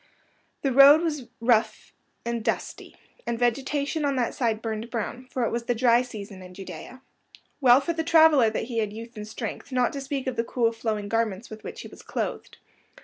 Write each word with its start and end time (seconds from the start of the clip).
The 0.63 0.71
road 0.71 1.03
was 1.03 1.27
rough 1.39 1.93
and 2.25 2.43
dusty, 2.43 2.95
and 3.27 3.37
vegetation 3.37 4.03
on 4.03 4.15
that 4.15 4.33
side 4.33 4.59
burned 4.59 4.89
brown, 4.89 5.27
for 5.29 5.45
it 5.45 5.51
was 5.51 5.65
the 5.65 5.75
dry 5.75 6.01
season 6.01 6.41
in 6.41 6.55
Judea. 6.55 7.03
Well 7.59 7.79
for 7.81 7.93
the 7.93 8.03
traveller 8.03 8.49
that 8.49 8.63
he 8.63 8.79
had 8.79 8.91
youth 8.93 9.15
and 9.15 9.27
strength, 9.27 9.71
not 9.71 9.93
to 9.93 10.01
speak 10.01 10.25
of 10.25 10.37
the 10.37 10.43
cool, 10.43 10.71
flowing 10.71 11.07
garments 11.07 11.51
with 11.51 11.63
which 11.63 11.81
he 11.81 11.87
was 11.87 12.01
clothed. 12.01 12.57